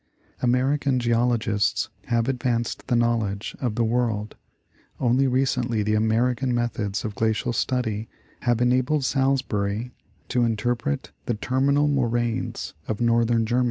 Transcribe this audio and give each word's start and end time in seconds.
American 0.41 0.97
Geologists 0.99 1.89
have 2.07 2.27
advanced 2.27 2.87
the 2.87 2.95
knowledge 2.95 3.55
of 3.61 3.75
the 3.75 3.83
world; 3.83 4.35
only 4.99 5.27
recently 5.27 5.83
the 5.83 5.93
American 5.93 6.55
methods 6.55 7.05
of 7.05 7.13
Glacial 7.13 7.53
study 7.53 8.09
have 8.39 8.61
enabled 8.61 9.05
Salisbury 9.05 9.91
to 10.29 10.43
interpret 10.43 11.11
the 11.27 11.35
terminal 11.35 11.87
moraines 11.87 12.73
of 12.87 12.99
Northern 12.99 13.45
Germany 13.45 13.57
(Am. 13.57 13.59